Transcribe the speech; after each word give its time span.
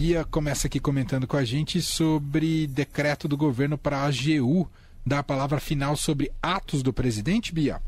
Bia 0.00 0.24
começa 0.24 0.66
aqui 0.66 0.80
comentando 0.80 1.26
com 1.26 1.36
a 1.36 1.44
gente 1.44 1.82
sobre 1.82 2.66
decreto 2.66 3.28
do 3.28 3.36
governo 3.36 3.76
para 3.76 3.98
a 3.98 4.06
AGU 4.06 4.66
dar 5.04 5.18
a 5.18 5.22
palavra 5.22 5.60
final 5.60 5.94
sobre 5.94 6.32
atos 6.40 6.82
do 6.82 6.90
presidente, 6.90 7.52
Bia. 7.52 7.82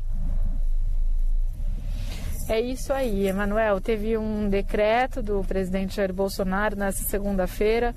É 2.47 2.61
isso 2.61 2.93
aí, 2.93 3.25
Emanuel. 3.25 3.81
Teve 3.81 4.15
um 4.15 4.47
decreto 4.47 5.23
do 5.23 5.43
presidente 5.43 5.95
Jair 5.95 6.13
Bolsonaro 6.13 6.75
nessa 6.75 7.03
segunda-feira, 7.03 7.95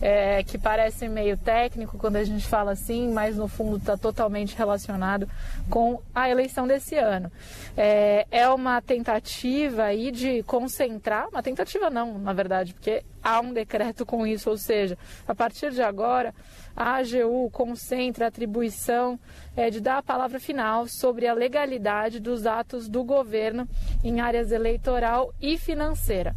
é, 0.00 0.42
que 0.42 0.58
parece 0.58 1.08
meio 1.08 1.36
técnico 1.36 1.98
quando 1.98 2.16
a 2.16 2.24
gente 2.24 2.46
fala 2.46 2.72
assim, 2.72 3.12
mas 3.12 3.36
no 3.36 3.48
fundo 3.48 3.76
está 3.76 3.96
totalmente 3.96 4.56
relacionado 4.56 5.28
com 5.68 6.00
a 6.14 6.28
eleição 6.28 6.66
desse 6.66 6.96
ano. 6.96 7.30
É, 7.76 8.26
é 8.30 8.48
uma 8.48 8.80
tentativa 8.80 9.84
aí 9.84 10.10
de 10.10 10.42
concentrar, 10.44 11.28
uma 11.28 11.42
tentativa 11.42 11.90
não, 11.90 12.18
na 12.18 12.32
verdade, 12.32 12.74
porque 12.74 13.02
há 13.22 13.40
um 13.40 13.52
decreto 13.52 14.06
com 14.06 14.26
isso, 14.26 14.48
ou 14.50 14.56
seja, 14.56 14.96
a 15.26 15.34
partir 15.34 15.72
de 15.72 15.82
agora 15.82 16.34
a 16.76 16.96
AGU 16.96 17.50
concentra 17.50 18.26
a 18.26 18.28
atribuição 18.28 19.18
é, 19.56 19.68
de 19.68 19.80
dar 19.80 19.98
a 19.98 20.02
palavra 20.02 20.38
final 20.38 20.86
sobre 20.86 21.26
a 21.26 21.34
legalidade 21.34 22.20
dos 22.20 22.46
atos 22.46 22.88
do 22.88 23.02
governo 23.02 23.68
em 24.04 24.20
áreas 24.20 24.52
eleitoral 24.52 25.34
e 25.40 25.58
financeira. 25.58 26.36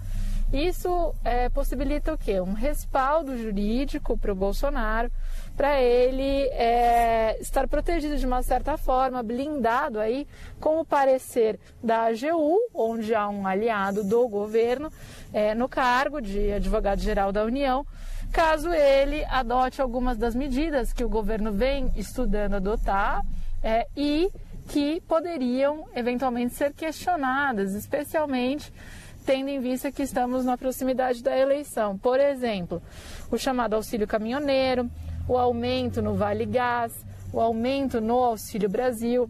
Isso 0.53 1.13
é, 1.23 1.47
possibilita 1.47 2.13
o 2.13 2.17
quê? 2.17 2.41
Um 2.41 2.51
respaldo 2.51 3.37
jurídico 3.37 4.17
para 4.17 4.33
o 4.33 4.35
Bolsonaro, 4.35 5.09
para 5.55 5.81
ele 5.81 6.49
é, 6.49 7.37
estar 7.39 7.69
protegido 7.69 8.17
de 8.17 8.25
uma 8.25 8.43
certa 8.43 8.77
forma, 8.77 9.23
blindado 9.23 9.97
aí 9.97 10.27
com 10.59 10.81
o 10.81 10.85
parecer 10.85 11.57
da 11.81 12.07
AGU, 12.07 12.57
onde 12.73 13.15
há 13.15 13.29
um 13.29 13.47
aliado 13.47 14.03
do 14.03 14.27
governo 14.27 14.91
é, 15.31 15.55
no 15.55 15.69
cargo 15.69 16.21
de 16.21 16.51
advogado-geral 16.51 17.31
da 17.31 17.45
União, 17.45 17.85
caso 18.33 18.73
ele 18.73 19.23
adote 19.25 19.81
algumas 19.81 20.17
das 20.17 20.35
medidas 20.35 20.91
que 20.91 21.03
o 21.03 21.09
governo 21.09 21.53
vem 21.53 21.89
estudando 21.95 22.55
adotar 22.55 23.21
é, 23.63 23.87
e 23.95 24.29
que 24.67 25.01
poderiam 25.01 25.85
eventualmente 25.95 26.55
ser 26.55 26.73
questionadas, 26.73 27.73
especialmente 27.73 28.71
tendo 29.25 29.49
em 29.49 29.59
vista 29.59 29.91
que 29.91 30.03
estamos 30.03 30.45
na 30.45 30.57
proximidade 30.57 31.23
da 31.23 31.37
eleição. 31.37 31.97
Por 31.97 32.19
exemplo, 32.19 32.81
o 33.29 33.37
chamado 33.37 33.75
auxílio 33.75 34.07
caminhoneiro, 34.07 34.89
o 35.27 35.37
aumento 35.37 36.01
no 36.01 36.15
Vale 36.15 36.45
Gás, 36.45 37.05
o 37.33 37.39
aumento 37.39 38.01
no 38.01 38.19
Auxílio 38.19 38.69
Brasil. 38.69 39.29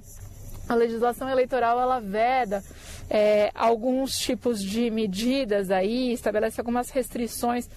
A 0.72 0.76
legislação 0.76 1.28
eleitoral 1.28 1.82
ela 1.82 2.00
veda 2.00 2.64
é, 3.10 3.52
alguns 3.54 4.18
tipos 4.18 4.64
de 4.64 4.90
medidas 4.90 5.70
aí, 5.70 6.14
estabelece 6.14 6.62
algumas 6.62 6.90
restrições 6.90 7.70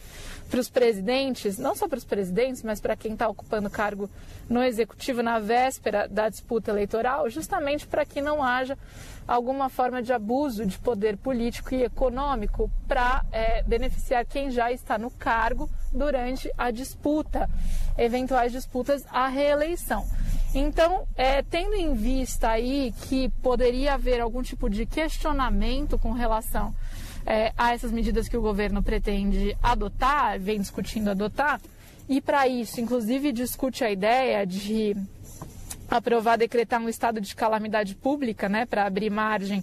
para 0.48 0.60
os 0.60 0.70
presidentes, 0.70 1.58
não 1.58 1.74
só 1.74 1.88
para 1.88 1.98
os 1.98 2.04
presidentes, 2.04 2.62
mas 2.62 2.80
para 2.80 2.94
quem 2.94 3.14
está 3.14 3.26
ocupando 3.26 3.68
cargo 3.68 4.08
no 4.48 4.62
executivo 4.62 5.24
na 5.24 5.40
véspera 5.40 6.06
da 6.06 6.28
disputa 6.28 6.70
eleitoral, 6.70 7.28
justamente 7.28 7.84
para 7.84 8.06
que 8.06 8.22
não 8.22 8.40
haja 8.40 8.78
alguma 9.26 9.68
forma 9.68 10.00
de 10.00 10.12
abuso 10.12 10.64
de 10.64 10.78
poder 10.78 11.16
político 11.16 11.74
e 11.74 11.82
econômico 11.82 12.70
para 12.86 13.24
é, 13.32 13.64
beneficiar 13.64 14.24
quem 14.24 14.52
já 14.52 14.70
está 14.70 14.96
no 14.96 15.10
cargo 15.10 15.68
durante 15.92 16.48
a 16.56 16.70
disputa, 16.70 17.50
eventuais 17.98 18.52
disputas 18.52 19.04
à 19.10 19.26
reeleição. 19.26 20.06
Então, 20.54 21.06
é, 21.16 21.42
tendo 21.42 21.74
em 21.74 21.94
vista 21.94 22.50
aí 22.50 22.94
que 23.08 23.28
poderia 23.42 23.94
haver 23.94 24.20
algum 24.20 24.40
tipo 24.40 24.70
de 24.70 24.86
questionamento 24.86 25.98
com 25.98 26.12
relação 26.12 26.72
é, 27.26 27.52
a 27.58 27.72
essas 27.72 27.90
medidas 27.90 28.28
que 28.28 28.36
o 28.36 28.40
governo 28.40 28.82
pretende 28.82 29.56
adotar, 29.60 30.38
vem 30.38 30.60
discutindo 30.60 31.10
adotar, 31.10 31.60
e 32.08 32.20
para 32.20 32.46
isso, 32.46 32.80
inclusive, 32.80 33.32
discute 33.32 33.82
a 33.82 33.90
ideia 33.90 34.46
de 34.46 34.94
aprovar 35.90 36.36
decretar 36.36 36.80
um 36.80 36.88
estado 36.88 37.20
de 37.20 37.34
calamidade 37.34 37.94
pública, 37.96 38.48
né, 38.48 38.64
para 38.64 38.86
abrir 38.86 39.10
margem 39.10 39.62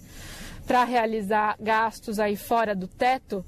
para 0.66 0.84
realizar 0.84 1.56
gastos 1.60 2.18
aí 2.18 2.36
fora 2.36 2.74
do 2.74 2.86
teto. 2.86 3.44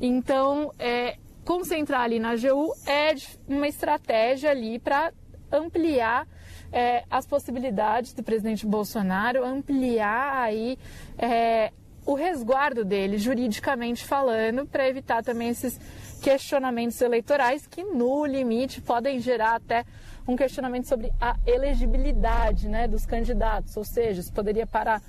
Então, 0.00 0.72
é, 0.78 1.16
concentrar 1.44 2.02
ali 2.02 2.18
na 2.18 2.30
AGU 2.30 2.74
é 2.86 3.14
uma 3.48 3.68
estratégia 3.68 4.50
ali 4.50 4.78
para 4.78 5.12
ampliar 5.50 6.26
é, 6.72 7.04
as 7.10 7.26
possibilidades 7.26 8.12
do 8.12 8.22
presidente 8.22 8.66
Bolsonaro, 8.66 9.44
ampliar 9.44 10.42
aí 10.42 10.78
é, 11.18 11.72
o 12.06 12.14
resguardo 12.14 12.84
dele, 12.84 13.18
juridicamente 13.18 14.04
falando, 14.04 14.66
para 14.66 14.88
evitar 14.88 15.22
também 15.22 15.48
esses 15.48 15.78
questionamentos 16.22 17.00
eleitorais 17.00 17.66
que, 17.66 17.82
no 17.82 18.24
limite, 18.26 18.80
podem 18.80 19.20
gerar 19.20 19.56
até 19.56 19.84
um 20.26 20.36
questionamento 20.36 20.86
sobre 20.86 21.10
a 21.20 21.36
elegibilidade 21.46 22.68
né, 22.68 22.86
dos 22.86 23.04
candidatos, 23.04 23.76
ou 23.76 23.84
seja, 23.84 24.22
se 24.22 24.32
poderia 24.32 24.66
parar, 24.66 25.02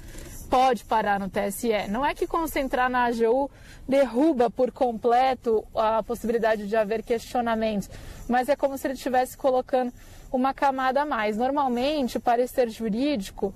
pode 0.49 0.83
parar 0.85 1.19
no 1.19 1.29
TSE. 1.29 1.87
Não 1.89 2.05
é 2.05 2.15
que 2.15 2.25
concentrar 2.25 2.89
na 2.89 3.05
AGU 3.05 3.49
derruba 3.87 4.49
por 4.49 4.71
completo 4.71 5.65
a 5.75 6.01
possibilidade 6.01 6.67
de 6.67 6.75
haver 6.75 7.03
questionamentos, 7.03 7.89
mas 8.27 8.49
é 8.49 8.55
como 8.55 8.77
se 8.77 8.87
ele 8.87 8.93
estivesse 8.95 9.37
colocando 9.37 9.93
uma 10.37 10.53
camada 10.53 11.01
a 11.01 11.05
mais. 11.05 11.37
Normalmente, 11.37 12.17
o 12.17 12.21
parecer 12.21 12.69
jurídico 12.69 13.53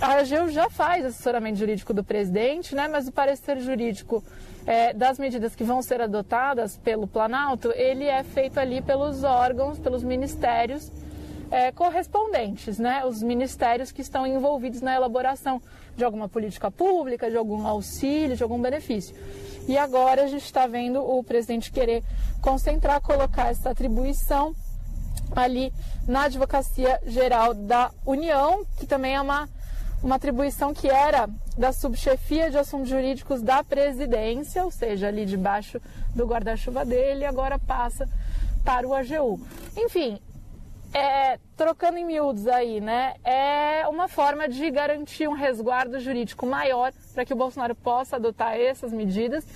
a 0.00 0.18
AGU 0.18 0.50
já 0.50 0.70
faz 0.70 1.04
assessoramento 1.04 1.58
jurídico 1.58 1.92
do 1.92 2.04
presidente, 2.04 2.74
né, 2.74 2.88
mas 2.88 3.08
o 3.08 3.12
parecer 3.12 3.58
jurídico 3.60 4.22
é, 4.66 4.92
das 4.92 5.18
medidas 5.18 5.54
que 5.54 5.64
vão 5.64 5.82
ser 5.82 6.00
adotadas 6.00 6.76
pelo 6.76 7.06
Planalto, 7.06 7.72
ele 7.74 8.04
é 8.04 8.22
feito 8.22 8.58
ali 8.58 8.80
pelos 8.80 9.24
órgãos, 9.24 9.78
pelos 9.78 10.02
ministérios 10.02 10.90
é, 11.50 11.70
correspondentes, 11.72 12.78
né, 12.78 13.04
os 13.04 13.22
ministérios 13.22 13.92
que 13.92 14.00
estão 14.00 14.26
envolvidos 14.26 14.80
na 14.80 14.94
elaboração 14.94 15.60
de 15.96 16.04
alguma 16.04 16.28
política 16.28 16.70
pública, 16.70 17.30
de 17.30 17.36
algum 17.36 17.66
auxílio, 17.66 18.36
de 18.36 18.42
algum 18.42 18.60
benefício. 18.60 19.14
E 19.68 19.76
agora 19.76 20.22
a 20.22 20.26
gente 20.26 20.44
está 20.44 20.66
vendo 20.66 21.00
o 21.00 21.22
presidente 21.22 21.70
querer 21.70 22.02
concentrar, 22.40 23.00
colocar 23.00 23.50
essa 23.50 23.70
atribuição 23.70 24.54
ali 25.34 25.72
na 26.06 26.22
Advocacia 26.22 27.00
Geral 27.06 27.54
da 27.54 27.90
União, 28.04 28.64
que 28.78 28.86
também 28.86 29.14
é 29.14 29.20
uma 29.20 29.48
uma 30.02 30.16
atribuição 30.16 30.74
que 30.74 30.90
era 30.90 31.28
da 31.56 31.72
subchefia 31.72 32.50
de 32.50 32.58
assuntos 32.58 32.88
jurídicos 32.88 33.40
da 33.40 33.62
presidência, 33.62 34.64
ou 34.64 34.70
seja, 34.70 35.06
ali 35.06 35.24
debaixo 35.24 35.80
do 36.14 36.26
guarda-chuva 36.26 36.84
dele, 36.84 37.24
agora 37.24 37.58
passa 37.58 38.08
para 38.64 38.86
o 38.86 38.92
AGU. 38.92 39.40
Enfim, 39.76 40.18
é, 40.92 41.38
trocando 41.56 41.98
em 41.98 42.04
miúdos 42.04 42.48
aí, 42.48 42.80
né, 42.80 43.14
é 43.24 43.86
uma 43.88 44.08
forma 44.08 44.48
de 44.48 44.70
garantir 44.70 45.28
um 45.28 45.34
resguardo 45.34 46.00
jurídico 46.00 46.46
maior 46.46 46.92
para 47.14 47.24
que 47.24 47.32
o 47.32 47.36
Bolsonaro 47.36 47.74
possa 47.74 48.16
adotar 48.16 48.56
essas 48.56 48.92
medidas 48.92 49.46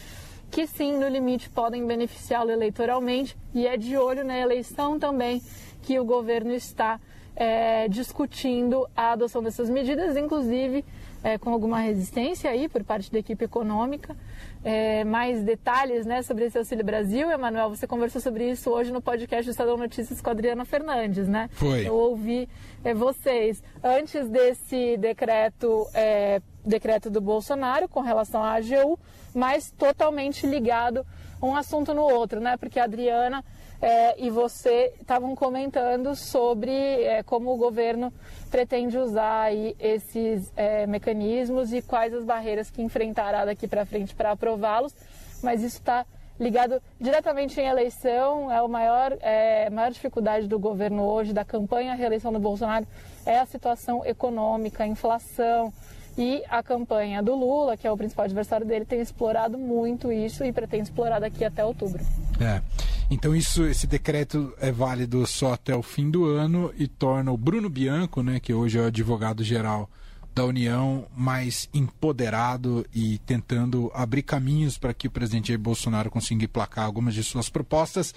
que 0.51 0.67
sim, 0.67 0.97
no 0.99 1.09
limite, 1.09 1.51
podem 1.51 1.87
beneficiá-lo 1.87 2.51
eleitoralmente 2.51 3.37
e 3.55 3.67
é 3.67 3.77
de 3.77 3.97
olho 3.97 4.25
na 4.25 4.39
eleição 4.39 4.99
também 4.99 5.43
que 5.83 5.99
o 5.99 6.05
governo 6.05 6.53
está 6.53 7.01
é, 7.35 7.87
discutindo 7.89 8.89
a 8.97 9.13
adoção 9.13 9.43
dessas 9.43 9.69
medidas, 9.69 10.17
inclusive 10.17 10.85
é, 11.23 11.39
com 11.39 11.51
alguma 11.51 11.81
resistência 11.81 12.51
aí 12.51 12.69
por 12.69 12.85
parte 12.85 13.11
da 13.11 13.19
equipe 13.19 13.45
econômica. 13.45 14.17
É, 14.65 15.05
mais 15.05 15.45
detalhes 15.45 16.07
né, 16.07 16.23
sobre 16.23 16.47
esse 16.47 16.59
Auxílio 16.59 16.85
Brasil, 16.85 17.31
Emanuel, 17.31 17.69
você 17.69 17.87
conversou 17.87 18.21
sobre 18.21 18.51
isso 18.51 18.71
hoje 18.71 18.93
no 18.93 19.01
podcast 19.01 19.45
do 19.45 19.51
Estadão 19.51 19.77
Notícias 19.77 20.21
com 20.21 20.29
a 20.29 20.33
Adriana 20.33 20.65
Fernandes, 20.65 21.29
né? 21.29 21.49
Foi. 21.53 21.87
Eu 21.87 21.95
ouvi 21.95 22.49
é, 22.83 22.93
vocês. 22.93 23.63
Antes 23.83 24.29
desse 24.29 24.97
decreto, 24.97 25.87
é, 25.95 26.41
decreto 26.67 27.09
do 27.09 27.21
Bolsonaro 27.21 27.89
com 27.89 28.01
relação 28.01 28.43
à 28.43 28.55
AGU, 28.55 28.99
mas 29.35 29.71
totalmente 29.71 30.47
ligado 30.47 31.07
um 31.43 31.55
assunto 31.55 31.95
no 31.95 32.03
outro, 32.03 32.41
né? 32.41 32.57
Porque 32.57 32.81
a 32.81 32.85
Adriana 32.85 33.45
é, 33.81 34.19
e 34.19 34.31
você 34.31 34.93
estavam 35.01 35.35
comentando 35.35 36.15
sobre 36.15 36.73
é, 36.73 37.23
como 37.23 37.53
o 37.53 37.57
governo 37.57 38.13
pretende 38.51 38.97
usar 38.97 39.43
aí 39.43 39.77
esses 39.79 40.51
é, 40.57 40.87
mecanismos 40.87 41.73
e 41.73 41.83
quais 41.83 42.15
as 42.15 42.25
barreiras 42.25 42.71
que 42.71 42.83
enfrentará 42.83 43.45
daqui 43.45 43.69
para 43.69 43.85
frente 43.85 44.15
para 44.15 44.33
aprová-los, 44.33 44.95
mas 45.43 45.63
isso 45.63 45.77
está 45.77 46.07
ligado 46.39 46.83
diretamente 47.01 47.61
em 47.61 47.67
eleição, 47.67 48.51
é 48.51 48.59
a 48.59 48.69
maior, 48.69 49.17
é, 49.21 49.71
maior 49.71 49.91
dificuldade 49.91 50.47
do 50.47 50.59
governo 50.59 51.03
hoje, 51.05 51.33
da 51.33 51.45
campanha 51.45 51.95
reeleição 51.95 52.33
do 52.33 52.39
Bolsonaro, 52.39 52.87
é 53.25 53.39
a 53.39 53.47
situação 53.47 54.05
econômica, 54.05 54.85
a 54.85 54.87
inflação, 54.87 55.73
e 56.17 56.43
a 56.49 56.63
campanha 56.63 57.23
do 57.23 57.35
Lula, 57.35 57.77
que 57.77 57.87
é 57.87 57.93
o 57.93 57.97
principal 57.97 58.25
adversário 58.25 58.67
dele, 58.67 58.85
tem 58.85 59.01
explorado 59.01 59.59
muito 59.59 60.11
isso 60.11 60.45
e 60.45 60.53
pretende 60.53 60.85
explorar 60.85 61.21
daqui 61.21 61.45
até 61.45 61.65
outubro. 61.65 62.03
É. 62.41 62.63
Então 63.11 63.37
isso, 63.37 63.65
esse 63.65 63.87
decreto 63.87 64.53
é 64.59 64.73
válido 64.73 65.27
só 65.27 65.53
até 65.53 65.77
o 65.77 65.83
fim 65.83 66.11
do 66.11 66.25
ano 66.25 66.73
e 66.77 66.89
torna 66.89 67.31
o 67.31 67.37
Bruno 67.37 67.69
Bianco, 67.69 68.23
né, 68.23 68.41
que 68.41 68.53
hoje 68.53 68.79
é 68.79 68.83
o 68.83 68.87
advogado 68.87 69.45
geral 69.45 69.89
da 70.35 70.45
União 70.45 71.07
mais 71.17 71.69
empoderado 71.73 72.85
e 72.95 73.19
tentando 73.19 73.91
abrir 73.95 74.23
caminhos 74.23 74.77
para 74.77 74.93
que 74.93 75.09
o 75.09 75.11
presidente 75.11 75.49
Jair 75.49 75.59
Bolsonaro 75.59 76.11
consiga 76.11 76.45
emplacar 76.45 76.85
algumas 76.85 77.15
de 77.15 77.23
suas 77.23 77.49
propostas. 77.49 78.15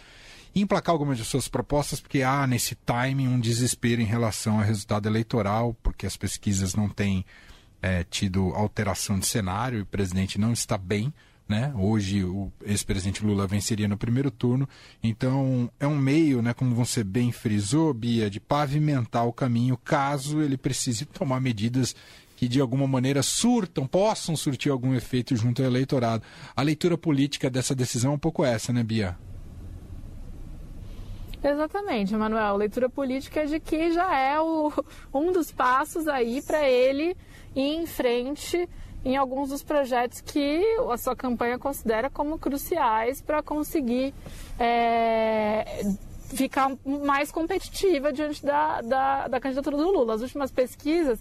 Emplacar 0.53 0.91
algumas 0.91 1.17
de 1.17 1.23
suas 1.23 1.47
propostas, 1.47 2.01
porque 2.01 2.23
há 2.23 2.45
nesse 2.47 2.75
timing 2.75 3.27
um 3.27 3.39
desespero 3.39 4.01
em 4.01 4.05
relação 4.05 4.57
ao 4.57 4.65
resultado 4.65 5.07
eleitoral, 5.07 5.75
porque 5.81 6.07
as 6.07 6.17
pesquisas 6.17 6.73
não 6.73 6.89
têm 6.89 7.23
é, 7.81 8.03
tido 8.03 8.53
alteração 8.55 9.19
de 9.19 9.25
cenário 9.25 9.79
e 9.79 9.81
o 9.81 9.85
presidente 9.85 10.39
não 10.39 10.53
está 10.53 10.77
bem. 10.77 11.13
Né? 11.47 11.73
Hoje 11.75 12.23
o 12.23 12.51
ex-presidente 12.63 13.25
Lula 13.25 13.47
venceria 13.47 13.87
no 13.87 13.97
primeiro 13.97 14.29
turno, 14.29 14.69
então 15.01 15.67
é 15.79 15.87
um 15.87 15.97
meio, 15.97 16.43
né, 16.43 16.53
como 16.53 16.75
você 16.75 17.03
bem 17.03 17.31
frisou, 17.31 17.91
Bia, 17.91 18.29
de 18.29 18.39
pavimentar 18.39 19.25
o 19.25 19.33
caminho 19.33 19.75
caso 19.75 20.43
ele 20.43 20.57
precise 20.57 21.05
tomar 21.05 21.39
medidas 21.39 21.95
que 22.37 22.47
de 22.47 22.61
alguma 22.61 22.87
maneira 22.87 23.23
surtam, 23.23 23.87
possam 23.87 24.35
surtir 24.35 24.71
algum 24.71 24.93
efeito 24.93 25.35
junto 25.35 25.63
ao 25.63 25.67
eleitorado. 25.67 26.23
A 26.55 26.61
leitura 26.61 26.95
política 26.97 27.49
dessa 27.49 27.73
decisão 27.73 28.11
é 28.11 28.15
um 28.15 28.19
pouco 28.19 28.45
essa, 28.45 28.71
né, 28.71 28.83
Bia? 28.83 29.17
Exatamente, 31.43 32.15
Manuel. 32.15 32.57
Leitura 32.57 32.89
política 32.89 33.45
de 33.45 33.59
que 33.59 33.91
já 33.91 34.15
é 34.17 34.39
o, 34.39 34.71
um 35.13 35.31
dos 35.31 35.51
passos 35.51 36.07
aí 36.07 36.41
para 36.41 36.67
ele 36.69 37.15
ir 37.55 37.61
em 37.61 37.85
frente 37.85 38.67
em 39.03 39.15
alguns 39.15 39.49
dos 39.49 39.63
projetos 39.63 40.19
que 40.21 40.61
a 40.91 40.97
sua 40.97 41.15
campanha 41.15 41.57
considera 41.57 42.09
como 42.09 42.37
cruciais 42.37 43.21
para 43.21 43.41
conseguir 43.41 44.13
é, 44.59 45.65
ficar 46.33 46.71
mais 46.85 47.31
competitiva 47.31 48.11
diante 48.11 48.45
da, 48.45 48.81
da, 48.81 49.27
da, 49.27 49.39
candidatura 49.39 49.77
do 49.77 49.89
Lula. 49.89 50.15
As 50.15 50.21
últimas 50.21 50.51
pesquisas, 50.51 51.19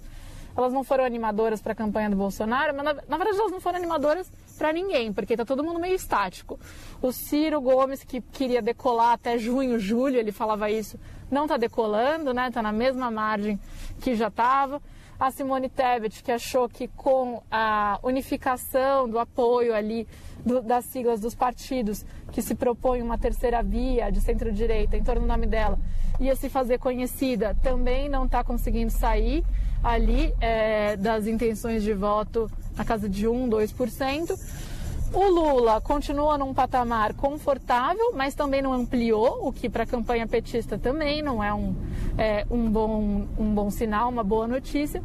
elas 0.59 0.73
não 0.73 0.83
foram 0.83 1.05
animadoras 1.05 1.63
para 1.63 1.73
a 1.73 1.75
campanha 1.75 2.11
do 2.11 2.17
Bolsonaro, 2.17 2.75
mas 2.75 2.85
na, 2.85 2.95
na 2.95 3.17
verdade 3.17 3.39
elas 3.39 3.53
não 3.53 3.61
foram 3.61 3.79
animadoras 3.79 4.29
para 4.59 4.73
ninguém, 4.73 5.13
porque 5.13 5.35
está 5.35 5.45
todo 5.45 5.63
mundo 5.63 5.79
meio 5.79 5.95
estático. 5.95 6.59
O 7.01 7.13
Ciro 7.13 7.61
Gomes, 7.61 8.03
que 8.03 8.21
queria 8.21 8.61
decolar 8.61 9.13
até 9.13 9.39
junho, 9.39 9.79
julho, 9.79 10.17
ele 10.17 10.33
falava 10.33 10.69
isso, 10.69 10.99
não 11.31 11.45
está 11.45 11.57
decolando, 11.57 12.35
né? 12.35 12.49
Está 12.49 12.61
na 12.61 12.73
mesma 12.73 13.09
margem 13.09 13.59
que 14.01 14.17
já 14.17 14.27
estava 14.27 14.83
a 15.19 15.31
Simone 15.31 15.69
Tebet, 15.69 16.23
que 16.23 16.31
achou 16.31 16.69
que 16.69 16.89
com 16.89 17.43
a 17.51 17.99
unificação 18.03 19.09
do 19.09 19.19
apoio 19.19 19.75
ali 19.75 20.07
do, 20.45 20.63
das 20.63 20.85
siglas 20.85 21.21
dos 21.21 21.35
partidos 21.35 22.05
que 22.31 22.41
se 22.41 22.55
propõe 22.55 23.03
uma 23.03 23.19
terceira 23.19 23.63
via 23.63 24.11
de 24.11 24.21
centro-direita 24.21 24.97
em 24.97 25.03
torno 25.03 25.23
do 25.23 25.27
nome 25.27 25.47
dela, 25.47 25.79
ia 26.21 26.37
se 26.37 26.49
fazer 26.49 26.79
conhecida, 26.79 27.57
também 27.63 28.09
não 28.09 28.27
está 28.27 28.45
conseguindo 28.45 28.91
sair 28.91 29.45
ali 29.83 30.33
é, 30.41 30.97
das 30.97 31.27
intenções 31.27 31.83
de 31.83 31.93
voto 31.93 32.51
na 32.77 32.85
casa 32.85 33.09
de 33.09 33.27
1, 33.27 33.49
2%. 33.49 34.68
O 35.13 35.27
Lula 35.27 35.81
continua 35.81 36.37
num 36.37 36.53
patamar 36.53 37.15
confortável, 37.15 38.13
mas 38.15 38.35
também 38.35 38.61
não 38.61 38.75
ampliou, 38.75 39.47
o 39.47 39.53
que 39.53 39.69
para 39.69 39.85
a 39.85 39.87
campanha 39.87 40.27
petista 40.27 40.79
também 40.79 41.23
não 41.23 41.43
é 41.43 41.53
um, 41.53 41.75
é, 42.19 42.47
um, 42.51 42.71
bom, 42.71 43.27
um 43.39 43.55
bom 43.55 43.71
sinal, 43.71 44.11
uma 44.11 44.23
boa 44.23 44.47
notícia. 44.47 45.03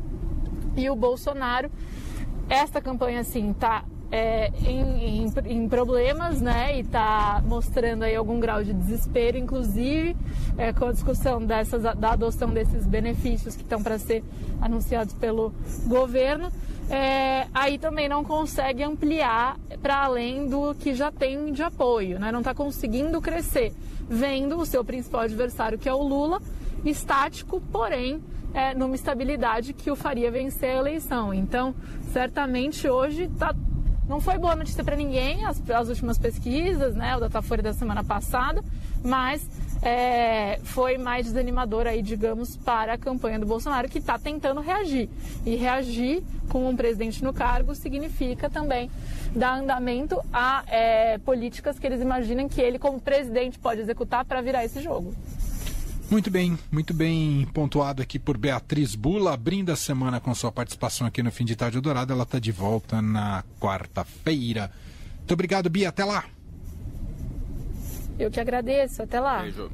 E 0.75 0.89
o 0.89 0.95
Bolsonaro, 0.95 1.71
esta 2.49 2.81
campanha 2.81 3.21
assim 3.21 3.51
está 3.51 3.85
é, 4.13 4.51
em, 4.67 5.23
em, 5.23 5.33
em, 5.47 5.67
problemas, 5.67 6.39
né? 6.39 6.77
E 6.77 6.81
está 6.81 7.41
mostrando 7.43 8.03
aí 8.03 8.15
algum 8.15 8.39
grau 8.39 8.63
de 8.63 8.71
desespero, 8.71 9.37
inclusive 9.37 10.15
é, 10.55 10.71
com 10.71 10.85
a 10.85 10.91
discussão 10.91 11.43
dessas, 11.43 11.81
da 11.81 12.11
adoção 12.11 12.49
desses 12.51 12.85
benefícios 12.85 13.55
que 13.55 13.63
estão 13.63 13.81
para 13.81 13.97
ser 13.97 14.23
anunciados 14.61 15.15
pelo 15.15 15.51
governo 15.87 16.51
é, 16.89 17.47
aí 17.53 17.77
também 17.77 18.09
não 18.09 18.23
consegue 18.23 18.83
ampliar 18.83 19.57
para 19.81 20.03
além 20.03 20.47
do 20.47 20.75
que 20.75 20.93
já 20.93 21.11
tem 21.11 21.51
de 21.51 21.63
apoio, 21.63 22.19
né? 22.19 22.31
não 22.31 22.39
está 22.39 22.53
conseguindo 22.53 23.21
crescer, 23.21 23.73
vendo 24.07 24.57
o 24.57 24.65
seu 24.65 24.83
principal 24.83 25.21
adversário, 25.21 25.79
que 25.79 25.87
é 25.87 25.93
o 25.93 26.01
Lula, 26.01 26.41
estático, 26.85 27.61
porém 27.71 28.21
é, 28.53 28.75
numa 28.75 28.95
estabilidade 28.95 29.73
que 29.73 29.89
o 29.89 29.95
faria 29.95 30.29
vencer 30.29 30.69
a 30.69 30.79
eleição. 30.79 31.33
Então, 31.33 31.73
certamente 32.11 32.87
hoje 32.87 33.29
tá, 33.39 33.55
não 34.07 34.19
foi 34.19 34.37
boa 34.37 34.55
notícia 34.55 34.83
para 34.83 34.95
ninguém 34.95 35.45
as, 35.45 35.61
as, 35.69 35.89
últimas 35.89 36.17
pesquisas, 36.17 36.95
né? 36.95 37.15
O 37.15 37.19
Datafolha 37.19 37.63
da 37.63 37.73
semana 37.73 38.03
passada, 38.03 38.63
mas 39.03 39.47
é, 39.81 40.59
foi 40.63 40.97
mais 40.97 41.25
desanimador 41.25 41.87
aí, 41.87 42.01
digamos, 42.01 42.55
para 42.57 42.93
a 42.93 42.97
campanha 42.97 43.39
do 43.39 43.45
Bolsonaro, 43.45 43.87
que 43.89 43.99
está 43.99 44.19
tentando 44.19 44.61
reagir. 44.61 45.09
E 45.45 45.55
reagir 45.55 46.23
com 46.49 46.69
um 46.69 46.75
presidente 46.75 47.23
no 47.23 47.33
cargo 47.33 47.73
significa 47.75 48.49
também 48.49 48.89
dar 49.35 49.59
andamento 49.59 50.19
a 50.31 50.63
é, 50.67 51.17
políticas 51.19 51.79
que 51.79 51.87
eles 51.87 52.01
imaginam 52.01 52.47
que 52.47 52.61
ele, 52.61 52.77
como 52.77 52.99
presidente, 52.99 53.57
pode 53.57 53.81
executar 53.81 54.25
para 54.25 54.41
virar 54.41 54.65
esse 54.65 54.81
jogo. 54.81 55.13
Muito 56.13 56.29
bem, 56.29 56.59
muito 56.71 56.93
bem 56.93 57.43
pontuado 57.55 57.99
aqui 57.99 58.19
por 58.19 58.37
Beatriz 58.37 58.93
Bula, 58.93 59.33
abrindo 59.33 59.71
a 59.71 59.75
semana 59.75 60.19
com 60.19 60.35
sua 60.35 60.51
participação 60.51 61.07
aqui 61.07 61.23
no 61.23 61.31
Fim 61.31 61.43
de 61.43 61.55
Tarde 61.55 61.81
Dourado. 61.81 62.13
Ela 62.13 62.21
está 62.21 62.37
de 62.37 62.51
volta 62.51 63.01
na 63.01 63.43
quarta-feira. 63.59 64.69
Muito 65.17 65.33
obrigado, 65.33 65.71
Bia. 65.71 65.89
Até 65.89 66.05
lá. 66.05 66.25
Eu 68.19 68.29
que 68.29 68.39
agradeço. 68.39 69.01
Até 69.01 69.19
lá. 69.19 69.41
Beijo. 69.41 69.71